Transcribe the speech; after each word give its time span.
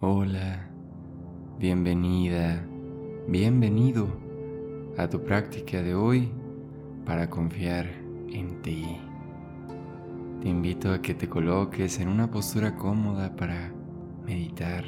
Hola, 0.00 0.70
bienvenida, 1.58 2.64
bienvenido 3.26 4.06
a 4.96 5.08
tu 5.08 5.24
práctica 5.24 5.82
de 5.82 5.96
hoy 5.96 6.30
para 7.04 7.28
confiar 7.28 7.86
en 8.30 8.62
ti. 8.62 8.86
Te 10.40 10.48
invito 10.48 10.92
a 10.92 11.02
que 11.02 11.14
te 11.14 11.28
coloques 11.28 11.98
en 11.98 12.06
una 12.06 12.30
postura 12.30 12.76
cómoda 12.76 13.34
para 13.34 13.72
meditar 14.24 14.84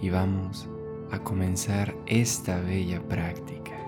y 0.00 0.10
vamos 0.10 0.70
a 1.10 1.18
comenzar 1.24 1.92
esta 2.06 2.60
bella 2.60 3.02
práctica. 3.02 3.79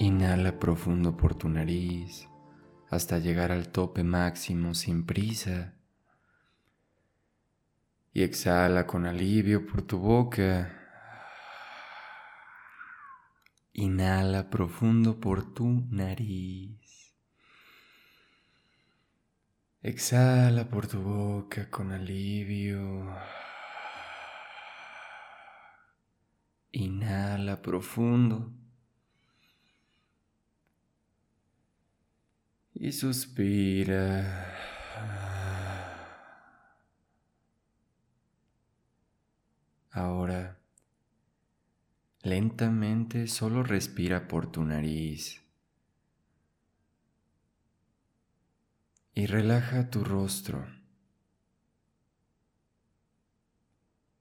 Inhala 0.00 0.60
profundo 0.60 1.16
por 1.16 1.34
tu 1.34 1.48
nariz 1.48 2.28
hasta 2.88 3.18
llegar 3.18 3.50
al 3.50 3.70
tope 3.70 4.04
máximo 4.04 4.72
sin 4.72 5.04
prisa. 5.04 5.74
Y 8.12 8.22
exhala 8.22 8.86
con 8.86 9.06
alivio 9.06 9.66
por 9.66 9.82
tu 9.82 9.98
boca. 9.98 10.72
Inhala 13.72 14.48
profundo 14.48 15.18
por 15.18 15.52
tu 15.52 15.84
nariz. 15.90 17.12
Exhala 19.82 20.68
por 20.68 20.86
tu 20.86 21.02
boca 21.02 21.68
con 21.70 21.90
alivio. 21.90 23.16
Inhala 26.70 27.60
profundo. 27.60 28.67
Y 32.80 32.92
suspira. 32.92 34.54
Ahora, 39.90 40.60
lentamente 42.22 43.26
solo 43.26 43.64
respira 43.64 44.28
por 44.28 44.52
tu 44.52 44.64
nariz 44.64 45.42
y 49.12 49.26
relaja 49.26 49.90
tu 49.90 50.04
rostro. 50.04 50.64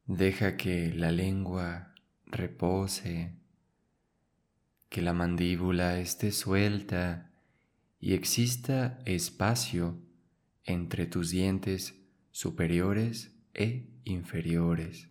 Deja 0.07 0.57
que 0.57 0.91
la 0.95 1.11
lengua 1.11 1.93
repose, 2.25 3.35
que 4.89 5.01
la 5.03 5.13
mandíbula 5.13 5.99
esté 5.99 6.31
suelta 6.31 7.26
y 7.99 8.13
exista 8.13 8.99
espacio 9.05 9.99
entre 10.63 11.05
tus 11.05 11.31
dientes 11.31 11.95
superiores 12.31 13.31
e 13.53 13.89
inferiores. 14.03 15.09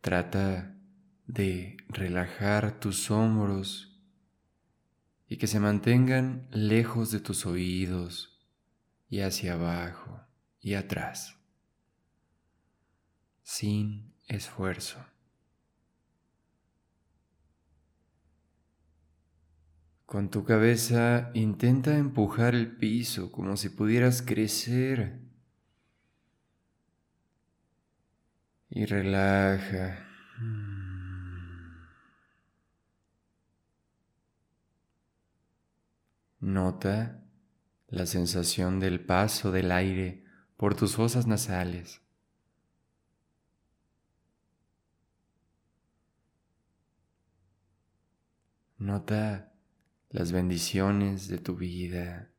Trata 0.00 0.76
de 1.26 1.76
relajar 1.88 2.78
tus 2.78 3.10
hombros 3.10 4.02
y 5.26 5.36
que 5.36 5.46
se 5.46 5.60
mantengan 5.60 6.46
lejos 6.52 7.10
de 7.10 7.20
tus 7.20 7.46
oídos 7.46 8.46
y 9.08 9.20
hacia 9.20 9.54
abajo 9.54 10.20
y 10.60 10.74
atrás, 10.74 11.36
sin 13.42 14.14
esfuerzo. 14.26 15.13
Con 20.14 20.30
tu 20.30 20.44
cabeza 20.44 21.32
intenta 21.34 21.98
empujar 21.98 22.54
el 22.54 22.76
piso 22.76 23.32
como 23.32 23.56
si 23.56 23.68
pudieras 23.68 24.22
crecer. 24.22 25.18
Y 28.70 28.84
relaja. 28.84 30.06
Nota 36.38 37.24
la 37.88 38.06
sensación 38.06 38.78
del 38.78 39.04
paso 39.04 39.50
del 39.50 39.72
aire 39.72 40.24
por 40.56 40.76
tus 40.76 40.94
fosas 40.94 41.26
nasales. 41.26 42.02
Nota 48.78 49.53
las 50.14 50.30
bendiciones 50.30 51.26
de 51.26 51.38
tu 51.38 51.56
vida, 51.56 52.30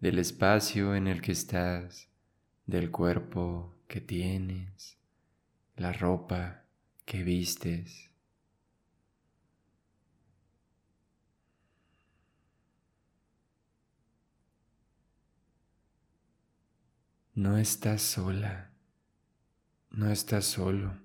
del 0.00 0.18
espacio 0.18 0.96
en 0.96 1.06
el 1.06 1.22
que 1.22 1.30
estás, 1.30 2.08
del 2.66 2.90
cuerpo 2.90 3.76
que 3.86 4.00
tienes, 4.00 4.98
la 5.76 5.92
ropa 5.92 6.64
que 7.04 7.22
vistes. 7.22 8.10
No 17.32 17.58
estás 17.58 18.02
sola, 18.02 18.72
no 19.90 20.10
estás 20.10 20.46
solo. 20.46 20.98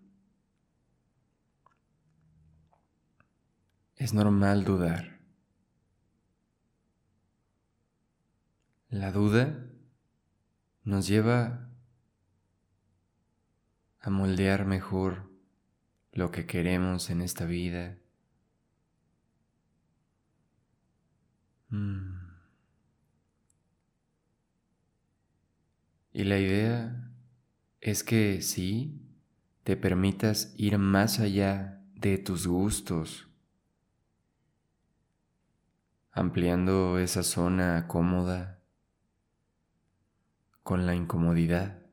Es 3.96 4.16
normal 4.16 4.64
dudar. 4.64 5.13
La 8.94 9.12
duda 9.12 9.58
nos 10.84 11.08
lleva 11.08 11.68
a 14.00 14.12
moldear 14.12 14.68
mejor 14.68 15.32
lo 16.12 16.30
que 16.30 16.46
queremos 16.46 17.10
en 17.10 17.22
esta 17.22 17.46
vida. 17.46 17.98
Mm. 21.70 22.20
Y 26.12 26.24
la 26.26 26.38
idea 26.38 27.12
es 27.82 28.04
que 28.04 28.44
sí, 28.44 29.02
te 29.64 29.76
permitas 29.76 30.54
ir 30.56 30.78
más 30.78 31.20
allá 31.20 31.84
de 31.96 32.20
tus 32.20 32.46
gustos, 32.46 33.28
ampliando 36.12 37.00
esa 37.00 37.24
zona 37.24 37.88
cómoda 37.88 38.60
con 40.64 40.86
la 40.86 40.96
incomodidad, 40.96 41.84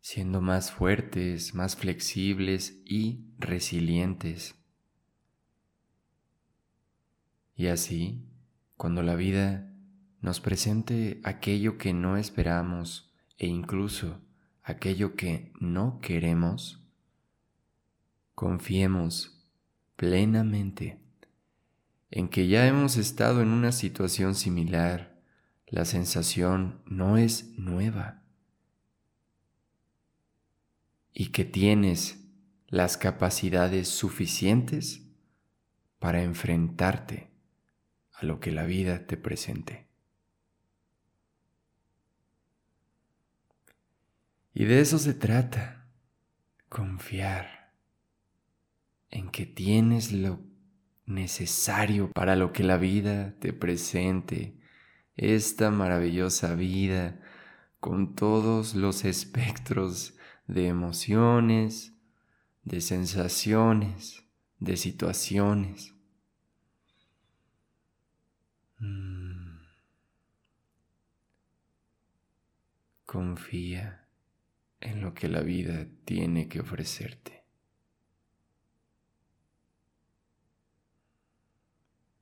siendo 0.00 0.40
más 0.40 0.72
fuertes, 0.72 1.54
más 1.54 1.76
flexibles 1.76 2.82
y 2.84 3.24
resilientes. 3.38 4.56
Y 7.54 7.68
así, 7.68 8.24
cuando 8.76 9.02
la 9.02 9.14
vida 9.14 9.72
nos 10.20 10.40
presente 10.40 11.20
aquello 11.24 11.78
que 11.78 11.92
no 11.92 12.16
esperamos 12.16 13.14
e 13.36 13.46
incluso 13.46 14.20
aquello 14.62 15.14
que 15.14 15.52
no 15.60 16.00
queremos, 16.00 16.82
confiemos 18.34 19.44
plenamente 19.96 21.00
en 22.10 22.28
que 22.28 22.48
ya 22.48 22.66
hemos 22.66 22.96
estado 22.96 23.42
en 23.42 23.48
una 23.48 23.72
situación 23.72 24.34
similar 24.34 25.17
la 25.70 25.84
sensación 25.84 26.82
no 26.86 27.18
es 27.18 27.58
nueva 27.58 28.22
y 31.12 31.26
que 31.26 31.44
tienes 31.44 32.24
las 32.68 32.96
capacidades 32.96 33.88
suficientes 33.88 35.02
para 35.98 36.22
enfrentarte 36.22 37.30
a 38.12 38.24
lo 38.24 38.40
que 38.40 38.52
la 38.52 38.64
vida 38.64 39.06
te 39.06 39.16
presente. 39.16 39.88
Y 44.54 44.64
de 44.64 44.80
eso 44.80 44.98
se 44.98 45.14
trata, 45.14 45.88
confiar 46.68 47.72
en 49.10 49.30
que 49.30 49.46
tienes 49.46 50.12
lo 50.12 50.40
necesario 51.06 52.10
para 52.12 52.36
lo 52.36 52.52
que 52.52 52.64
la 52.64 52.76
vida 52.76 53.34
te 53.38 53.52
presente 53.52 54.57
esta 55.18 55.70
maravillosa 55.70 56.54
vida 56.54 57.20
con 57.80 58.14
todos 58.14 58.74
los 58.74 59.04
espectros 59.04 60.16
de 60.46 60.68
emociones, 60.68 61.92
de 62.62 62.80
sensaciones, 62.80 64.24
de 64.60 64.76
situaciones. 64.76 65.94
Mm. 68.78 69.58
Confía 73.04 74.06
en 74.80 75.00
lo 75.00 75.14
que 75.14 75.28
la 75.28 75.40
vida 75.40 75.88
tiene 76.04 76.48
que 76.48 76.60
ofrecerte. 76.60 77.44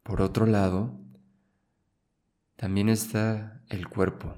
Por 0.02 0.22
otro 0.22 0.46
lado, 0.46 1.06
también 2.56 2.88
está 2.88 3.62
el 3.69 3.88
cuerpo. 3.88 4.37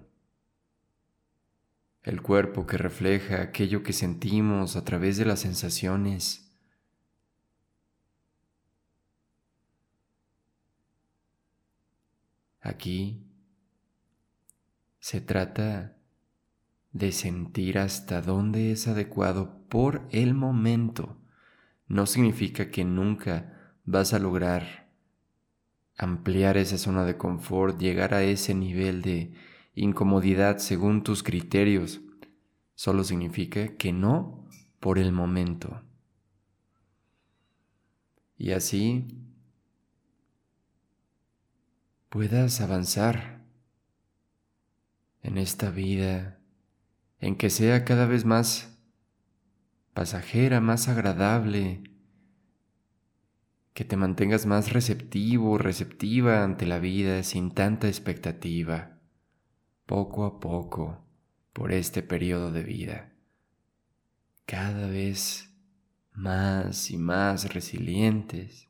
El 2.03 2.23
cuerpo 2.23 2.67
que 2.67 2.77
refleja 2.77 3.43
aquello 3.43 3.83
que 3.83 3.93
sentimos 3.93 4.77
a 4.77 4.85
través 4.85 5.17
de 5.17 5.25
las 5.25 5.41
sensaciones. 5.41 6.53
Aquí 12.61 13.25
se 14.99 15.21
trata 15.21 15.97
de 16.93 17.13
sentir 17.13 17.79
hasta 17.79 18.21
dónde 18.21 18.73
es 18.73 18.89
adecuado 18.89 19.63
por 19.69 20.09
el 20.11 20.35
momento. 20.35 21.19
No 21.87 22.07
significa 22.07 22.71
que 22.71 22.85
nunca 22.85 23.75
vas 23.85 24.13
a 24.13 24.19
lograr 24.19 24.88
ampliar 25.99 26.57
esa 26.57 26.79
zona 26.79 27.05
de 27.05 27.19
confort, 27.19 27.79
llegar 27.79 28.15
a 28.15 28.23
ese 28.23 28.55
nivel 28.55 29.03
de 29.03 29.33
incomodidad 29.75 30.59
según 30.59 31.03
tus 31.03 31.23
criterios. 31.23 32.01
Solo 32.75 33.03
significa 33.03 33.77
que 33.77 33.93
no 33.93 34.49
por 34.79 34.99
el 34.99 35.13
momento. 35.13 35.83
Y 38.37 38.53
así 38.53 39.09
puedas 42.09 42.61
avanzar 42.61 43.45
en 45.23 45.37
esta 45.37 45.71
vida 45.71 46.39
en 47.19 47.37
que 47.37 47.51
sea 47.51 47.85
cada 47.85 48.07
vez 48.07 48.25
más 48.25 48.79
pasajera, 49.93 50.61
más 50.61 50.87
agradable, 50.87 51.83
que 53.79 53.85
te 53.85 53.97
mantengas 53.97 54.45
más 54.45 54.73
receptivo, 54.73 55.57
receptiva 55.57 56.43
ante 56.43 56.67
la 56.67 56.81
vida 56.81 57.23
sin 57.23 57.53
tanta 57.53 57.87
expectativa, 57.87 58.99
poco 59.87 60.25
a 60.25 60.41
poco, 60.41 61.07
por 61.53 61.71
este 61.71 62.03
periodo 62.03 62.51
de 62.51 62.65
vida, 62.65 63.13
cada 64.47 64.89
vez 64.89 65.55
más 66.13 66.91
y 66.91 66.99
más 66.99 67.55
resilientes, 67.55 68.69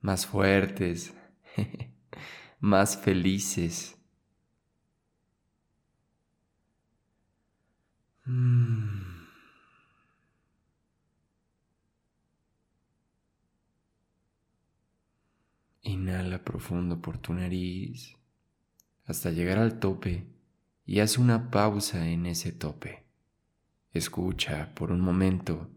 más 0.00 0.26
fuertes, 0.26 1.14
más 2.58 2.96
felices 2.96 3.92
Mm. 8.28 9.05
Inhala 15.86 16.42
profundo 16.42 17.00
por 17.00 17.18
tu 17.18 17.32
nariz 17.32 18.16
hasta 19.04 19.30
llegar 19.30 19.58
al 19.58 19.78
tope 19.78 20.26
y 20.84 20.98
haz 20.98 21.16
una 21.16 21.48
pausa 21.48 22.08
en 22.08 22.26
ese 22.26 22.50
tope. 22.50 23.04
Escucha 23.92 24.74
por 24.74 24.90
un 24.90 25.00
momento. 25.00 25.70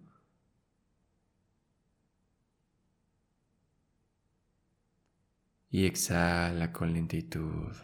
Y 5.69 5.85
exhala 5.85 6.73
con 6.73 6.91
lentitud. 6.91 7.75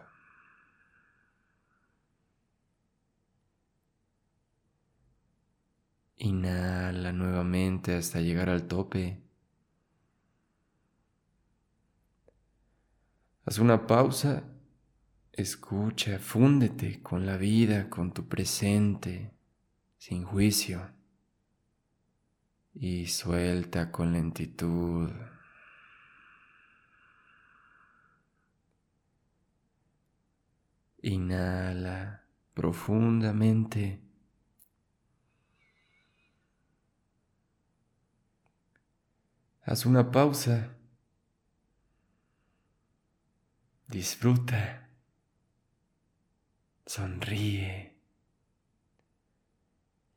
Inhala 6.18 7.12
nuevamente 7.12 7.94
hasta 7.94 8.20
llegar 8.20 8.50
al 8.50 8.68
tope. 8.68 9.25
Haz 13.48 13.60
una 13.60 13.86
pausa, 13.86 14.44
escucha, 15.32 16.18
fúndete 16.18 17.04
con 17.04 17.28
la 17.28 17.38
vida, 17.38 17.92
con 17.92 18.12
tu 18.12 18.28
presente, 18.28 19.36
sin 20.00 20.24
juicio. 20.24 20.92
Y 22.74 23.06
suelta 23.06 23.92
con 23.92 24.14
lentitud. 24.14 25.12
Inhala 31.04 32.26
profundamente. 32.56 34.02
Haz 39.62 39.86
una 39.86 40.10
pausa. 40.12 40.75
Disfruta. 43.96 44.90
Sonríe. 46.86 47.96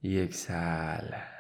Y 0.02 0.19
exhala. 0.19 1.32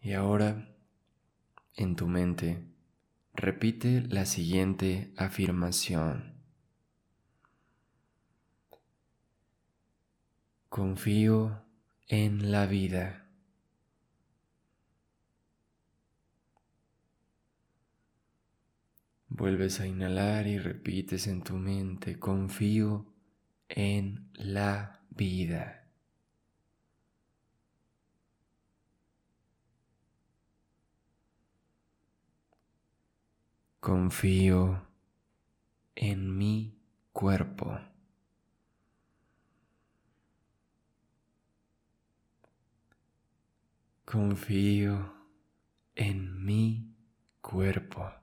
Y 0.00 0.14
ahora, 0.14 0.74
en 1.76 1.96
tu 1.96 2.08
mente, 2.08 2.64
repite 3.34 4.00
la 4.08 4.24
siguiente 4.24 5.12
afirmación. 5.18 6.42
Confío 10.70 11.62
en 12.08 12.50
la 12.50 12.64
vida. 12.64 13.21
Vuelves 19.34 19.80
a 19.80 19.86
inhalar 19.86 20.46
y 20.46 20.58
repites 20.58 21.26
en 21.26 21.42
tu 21.42 21.54
mente, 21.54 22.18
confío 22.18 23.06
en 23.66 24.28
la 24.34 25.00
vida. 25.08 25.88
Confío 33.80 34.86
en 35.94 36.36
mi 36.36 36.78
cuerpo. 37.14 37.80
Confío 44.04 45.14
en 45.94 46.44
mi 46.44 46.94
cuerpo. 47.40 48.21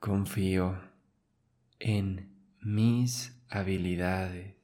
Confío 0.00 0.80
en 1.78 2.34
mis 2.62 3.38
habilidades. 3.50 4.56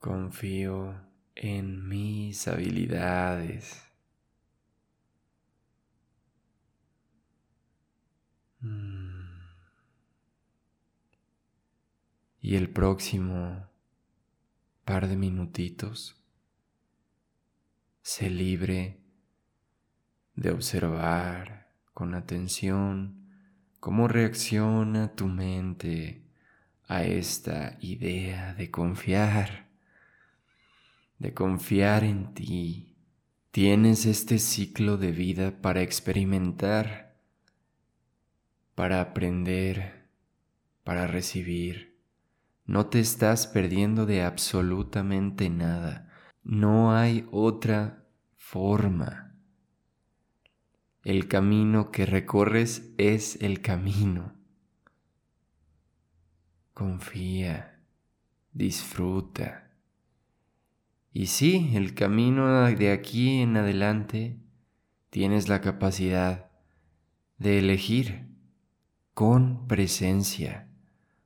Confío 0.00 1.00
en 1.36 1.88
mis 1.88 2.48
habilidades. 2.48 3.80
Mm. 8.58 9.22
Y 12.40 12.56
el 12.56 12.68
próximo 12.70 13.68
par 14.84 15.06
de 15.06 15.16
minutitos, 15.16 16.20
se 18.02 18.28
libre 18.28 19.01
de 20.34 20.50
observar 20.50 21.68
con 21.94 22.14
atención 22.14 23.28
cómo 23.80 24.08
reacciona 24.08 25.14
tu 25.14 25.26
mente 25.26 26.22
a 26.88 27.04
esta 27.04 27.76
idea 27.80 28.54
de 28.54 28.70
confiar, 28.70 29.68
de 31.18 31.34
confiar 31.34 32.04
en 32.04 32.34
ti. 32.34 32.96
Tienes 33.50 34.06
este 34.06 34.38
ciclo 34.38 34.96
de 34.96 35.12
vida 35.12 35.60
para 35.60 35.82
experimentar 35.82 37.12
para 38.74 39.00
aprender, 39.00 40.08
para 40.84 41.06
recibir. 41.06 41.98
No 42.66 42.86
te 42.86 43.00
estás 43.00 43.46
perdiendo 43.46 44.06
de 44.06 44.22
absolutamente 44.22 45.50
nada. 45.50 46.10
No 46.42 46.96
hay 46.96 47.26
otra 47.30 48.06
forma. 48.36 49.31
El 51.04 51.26
camino 51.26 51.90
que 51.90 52.06
recorres 52.06 52.92
es 52.96 53.36
el 53.40 53.60
camino. 53.60 54.34
confía, 56.74 57.80
disfruta. 58.52 59.72
Y 61.12 61.26
sí, 61.26 61.72
el 61.74 61.94
camino 61.94 62.66
de 62.66 62.92
aquí 62.92 63.40
en 63.40 63.56
adelante 63.56 64.38
tienes 65.10 65.48
la 65.48 65.60
capacidad 65.60 66.50
de 67.38 67.58
elegir 67.58 68.28
con 69.12 69.66
presencia, 69.66 70.68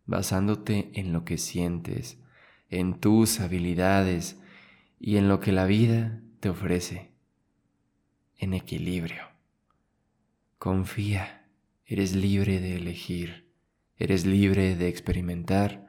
basándote 0.07 0.91
en 0.95 1.13
lo 1.13 1.27
que 1.27 1.37
sientes, 1.37 2.19
en 2.71 2.99
tus 2.99 3.41
habilidades 3.41 4.41
y 4.99 5.19
en 5.19 5.29
lo 5.29 5.39
que 5.39 5.53
la 5.53 5.67
vida 5.67 6.23
te 6.41 6.49
ofrece, 6.49 7.13
en 8.39 8.55
equilibrio. 8.55 9.36
Confía, 10.59 11.49
eres 11.85 12.15
libre 12.15 12.61
de 12.61 12.77
elegir, 12.77 13.53
eres 13.97 14.27
libre 14.27 14.77
de 14.77 14.89
experimentar. 14.89 15.87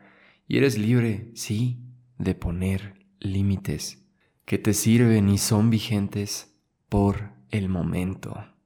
Y 0.47 0.57
eres 0.57 0.77
libre, 0.77 1.31
sí, 1.35 1.81
de 2.17 2.33
poner 2.33 3.05
límites 3.19 4.05
que 4.45 4.57
te 4.57 4.73
sirven 4.73 5.27
y 5.29 5.37
son 5.37 5.69
vigentes 5.69 6.55
por 6.87 7.33
el 7.51 7.67
momento. 7.67 8.56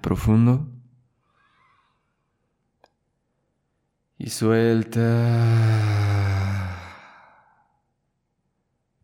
Profundo. 0.00 0.68
Y 4.18 4.30
suelta. 4.30 5.00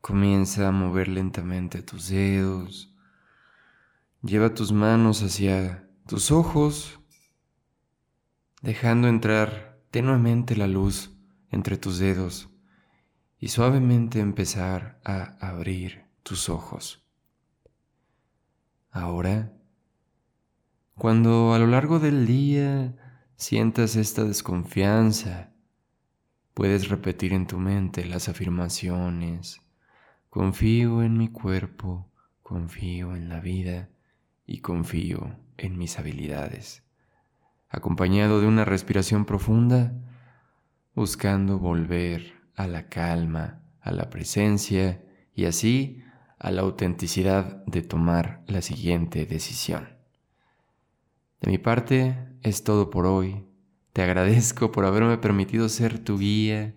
Comienza 0.01 0.69
a 0.69 0.73
mover 0.73 1.09
lentamente 1.09 1.83
tus 1.83 2.09
dedos. 2.09 2.95
Lleva 4.23 4.55
tus 4.55 4.73
manos 4.73 5.23
hacia 5.23 5.89
tus 6.07 6.31
ojos, 6.31 7.01
dejando 8.63 9.09
entrar 9.09 9.79
tenuemente 9.91 10.57
la 10.57 10.67
luz 10.67 11.11
entre 11.51 11.77
tus 11.79 11.99
dedos 11.99 12.51
y 13.39 13.49
suavemente 13.49 14.21
empezar 14.21 15.01
a 15.05 15.37
abrir 15.41 16.07
tus 16.23 16.49
ojos. 16.49 17.03
Ahora 18.91 19.53
cuando 21.01 21.55
a 21.55 21.59
lo 21.59 21.67
largo 21.67 21.99
del 21.99 22.27
día 22.27 22.95
sientas 23.35 23.97
esta 23.97 24.23
desconfianza, 24.23 25.49
puedes 26.53 26.91
repetir 26.91 27.33
en 27.33 27.47
tu 27.47 27.57
mente 27.57 28.05
las 28.05 28.29
afirmaciones, 28.29 29.63
confío 30.29 31.03
en 31.03 31.17
mi 31.17 31.29
cuerpo, 31.29 32.13
confío 32.43 33.17
en 33.17 33.31
la 33.31 33.41
vida 33.41 33.89
y 34.45 34.59
confío 34.59 35.39
en 35.57 35.79
mis 35.79 35.99
habilidades, 35.99 36.83
acompañado 37.71 38.43
de 38.43 38.47
una 38.47 38.67
respiración 38.67 39.25
profunda, 39.25 39.95
buscando 40.95 41.59
volver 41.59 42.35
a 42.57 42.67
la 42.67 42.91
calma, 42.91 43.63
a 43.81 43.91
la 43.91 44.11
presencia 44.11 45.03
y 45.35 45.47
así 45.47 46.03
a 46.39 46.51
la 46.51 46.61
autenticidad 46.61 47.65
de 47.65 47.81
tomar 47.81 48.45
la 48.47 48.61
siguiente 48.61 49.25
decisión. 49.25 50.00
De 51.41 51.51
mi 51.51 51.59
parte 51.59 52.17
es 52.43 52.65
todo 52.65 52.91
por 52.91 53.07
hoy. 53.07 53.45
Te 53.93 54.03
agradezco 54.03 54.71
por 54.73 54.85
haberme 54.85 55.17
permitido 55.19 55.69
ser 55.69 55.99
tu 55.99 56.19
guía 56.19 56.75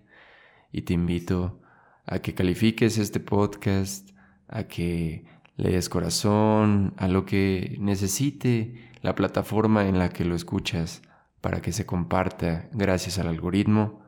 y 0.72 0.82
te 0.82 0.94
invito 0.94 1.60
a 2.06 2.18
que 2.20 2.34
califiques 2.34 2.98
este 2.98 3.20
podcast, 3.20 4.10
a 4.48 4.64
que 4.64 5.26
le 5.56 5.70
des 5.70 5.88
corazón 5.88 6.94
a 6.96 7.08
lo 7.08 7.24
que 7.26 7.76
necesite 7.78 8.90
la 9.02 9.14
plataforma 9.14 9.86
en 9.86 9.98
la 9.98 10.08
que 10.08 10.24
lo 10.24 10.34
escuchas 10.34 11.02
para 11.40 11.60
que 11.60 11.72
se 11.72 11.84
comparta 11.84 12.68
gracias 12.72 13.18
al 13.18 13.28
algoritmo 13.28 14.00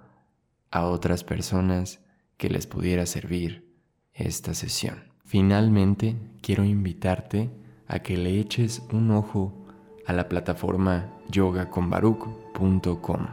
a 0.70 0.86
otras 0.86 1.22
personas 1.22 2.00
que 2.38 2.48
les 2.48 2.66
pudiera 2.66 3.04
servir 3.04 3.74
esta 4.14 4.54
sesión. 4.54 5.12
Finalmente, 5.24 6.16
quiero 6.40 6.64
invitarte 6.64 7.50
a 7.86 7.98
que 7.98 8.16
le 8.16 8.40
eches 8.40 8.82
un 8.90 9.10
ojo 9.10 9.65
a 10.06 10.12
la 10.12 10.28
plataforma 10.28 11.06
yogaconbaruch.com, 11.30 13.26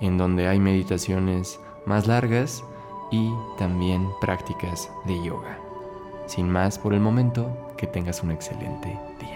en 0.00 0.18
donde 0.18 0.48
hay 0.48 0.58
meditaciones 0.58 1.60
más 1.86 2.06
largas 2.06 2.64
y 3.10 3.30
también 3.58 4.08
prácticas 4.20 4.90
de 5.06 5.22
yoga. 5.22 5.58
Sin 6.26 6.50
más 6.50 6.78
por 6.78 6.94
el 6.94 7.00
momento, 7.00 7.74
que 7.76 7.86
tengas 7.86 8.22
un 8.22 8.30
excelente 8.30 8.88
día. 9.20 9.33